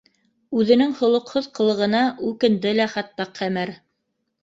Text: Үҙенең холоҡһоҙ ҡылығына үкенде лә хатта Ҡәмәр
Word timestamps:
Үҙенең 0.63 0.95
холоҡһоҙ 1.01 1.51
ҡылығына 1.61 2.01
үкенде 2.33 2.75
лә 2.83 2.91
хатта 2.97 3.33
Ҡәмәр 3.41 3.79